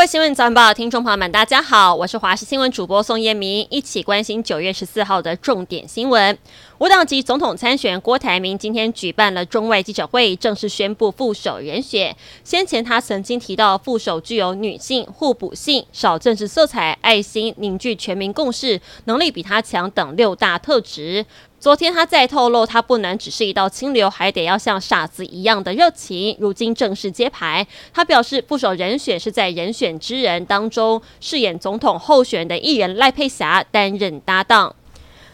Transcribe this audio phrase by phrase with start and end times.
[0.00, 6.38] 位新闻早晚报，听众朋友们，大家好，我是华视新闻主播宋彦明，一起关心九月十四号的重点新闻。
[6.78, 12.16] 无党籍总统参选郭台铭今天举办了中外记者会，正式宣布副手人选。
[12.42, 21.26] 先前他曾经提到，副手具有女性、互补性、少政治色彩、爱心、凝聚全民共识、能力比他强等六大特质。
[21.60, 26.34] 昨天他再透露，他不能只是一道清流，还得要像傻子一样的热情。
[26.40, 34.74] 如今正式揭牌，他表示副手人选是在人选之人当中饰演总统候选的艺人赖佩霞担任搭档。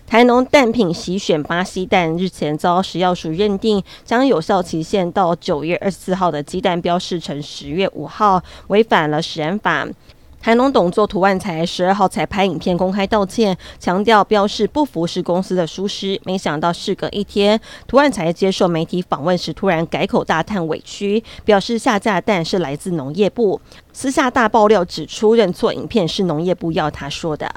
[0.05, 9.87] 台农蛋品洗选巴西蛋日前遭食药署认定，将有效期限到九月二十四号的鸡蛋标示成十月五号，违反了食安法。
[10.47, 16.21] 台农董做涂万才十二号才拍影片公开道歉，强调标示不服是公司的疏失。
[16.23, 23.61] 没想到事隔一天，涂万才接受媒体访问时突然改口大叹委屈，表示下架蛋是来自农业部，
[23.93, 27.53] 私下大爆料指出认错影片是农业部要他说的。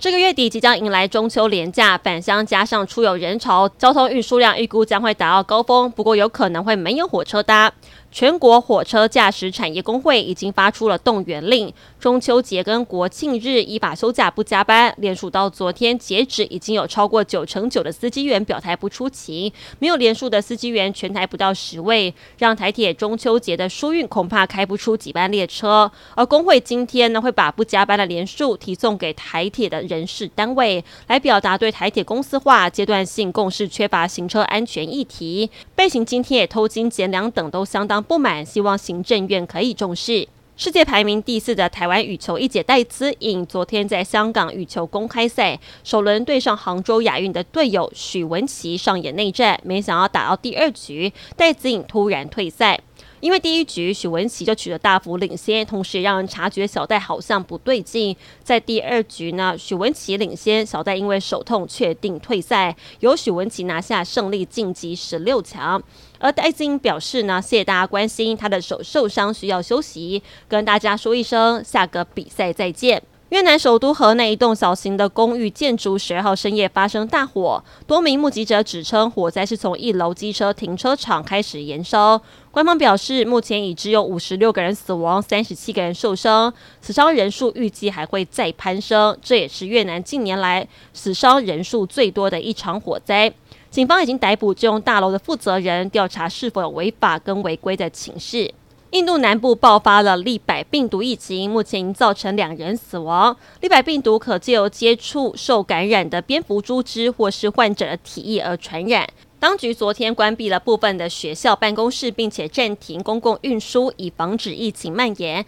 [0.00, 7.72] 这个月底即将迎来中秋连假，返乡加上出游人潮，交通运输量预估将会达到高峰，不过有可能会没有火车搭。
[8.10, 14.94] 全国火车驾驶产业工会已经发出了动员令，中秋节跟国庆日依法休假不加班。
[14.96, 25.90] 连署到昨天截止，已经有超过九成九的司机员表态不出勤，没有连署的司机员全台不到十位，让台铁中秋节的疏运恐怕开不出几班列车。
[26.14, 35.50] 而工会今天呢，会把不加班的连署提送给台铁的人事单位，来表达对台铁公司化阶段性共识缺乏行车安全议题。
[35.74, 38.00] 备行津贴、偷斤减两等都相当。
[38.02, 40.28] 不满，希望行政院可以重视。
[40.56, 52.80] 世界排名第四的台湾羽球一姐戴资颖，昨天在香港羽球公开赛首轮对上杭州亚运的队友许文琪上演内战，没想到打到第二局，戴资颖突然退赛。
[53.20, 58.16] 因为第一局许文琪就取得大幅领先，同时也让人察觉小戴好像不对劲。
[58.42, 65.82] 在第二局呢，许文琪领先，小戴因为手痛确定退赛，由许文琪拿下胜利晋级十六强。
[66.18, 73.02] 而戴金表示呢，谢谢大家关心，他的手受伤需要休息，跟大家说一声，下个比赛再见。
[73.30, 82.18] 越南首都河内一栋小型的公寓建筑十二号深夜发生大火，多名目击者指称火灾是从一楼机车停车场开始延烧。
[82.50, 86.50] 官方表示，目前已知有五十六个人死亡，三十七个人受伤，
[86.80, 89.14] 死伤人数预计还会再攀升。
[89.22, 93.30] 这也是越南近年来死伤人数最多的一场火灾。
[93.68, 98.50] 警方已经逮捕这栋大楼的负责人，调查是否有违法跟违规的情事。
[98.92, 103.36] 印度南部爆发了立百病毒疫情，目前已经造成两人死亡。
[103.60, 109.06] 立百病毒可借由接触受感染的蝙蝠猪只或是患者的体液而传染。
[109.38, 115.44] 当局昨天关闭了部分的学校办公室，并且暂停公共运输，以防止疫情蔓延。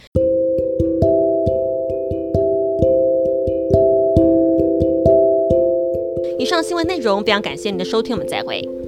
[6.38, 8.79] 以上新闻内容非常感谢您的收听，我们再会。